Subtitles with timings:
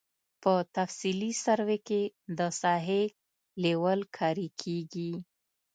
[0.43, 2.01] په تفصیلي سروې کې
[2.37, 3.03] د ساحې
[3.63, 5.11] لیول کاري کیږي